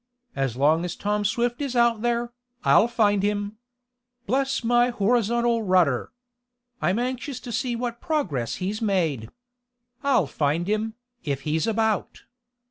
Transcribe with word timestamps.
As 0.35 0.57
long 0.57 0.83
as 0.83 0.95
Tom 0.95 1.23
Swift 1.23 1.61
is 1.61 1.75
out 1.75 2.01
there, 2.01 2.33
I'll 2.63 2.87
find 2.87 3.21
him. 3.21 3.57
Bless 4.25 4.63
my 4.63 4.89
horizontal 4.89 5.61
rudder! 5.61 6.11
I'm 6.81 6.97
anxious 6.97 7.39
to 7.41 7.51
see 7.51 7.75
what 7.75 8.01
progress 8.01 8.55
he's 8.55 8.81
made. 8.81 9.29
I'll 10.01 10.25
find 10.25 10.67
him, 10.67 10.95
if 11.23 11.41
he's 11.41 11.67
about!" 11.67 12.23